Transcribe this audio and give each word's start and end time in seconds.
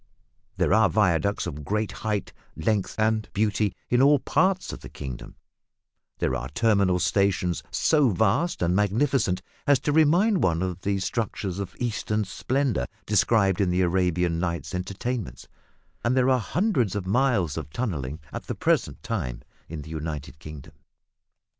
There 0.57 0.73
are 0.73 0.89
viaducts 0.89 1.45
of 1.45 1.63
great 1.63 1.91
height, 1.91 2.33
length, 2.55 2.95
and 2.97 3.29
beauty 3.33 3.75
in 3.87 4.01
all 4.01 4.17
parts 4.17 4.73
of 4.73 4.79
the 4.79 4.89
kingdom; 4.89 5.35
there 6.17 6.33
are 6.35 6.49
terminal 6.49 6.97
stations 6.97 7.61
so 7.69 8.09
vast 8.09 8.63
and 8.63 8.75
magnificent 8.75 9.43
as 9.67 9.77
to 9.81 9.91
remind 9.91 10.41
one 10.41 10.63
of 10.63 10.81
the 10.81 10.97
structures 10.97 11.59
of 11.59 11.75
Eastern 11.79 12.23
splendour 12.25 12.87
described 13.05 13.61
in 13.61 13.69
the 13.69 13.81
Arabian 13.81 14.39
Nights 14.39 14.73
Entertainments; 14.73 15.47
and 16.03 16.17
there 16.17 16.31
are 16.31 16.39
hundreds 16.39 16.95
of 16.95 17.05
miles 17.05 17.55
of 17.55 17.69
tunnelling 17.69 18.19
at 18.33 18.47
the 18.47 18.55
present 18.55 19.03
time 19.03 19.43
in 19.69 19.83
the 19.83 19.91
United 19.91 20.39
Kingdom. 20.39 20.73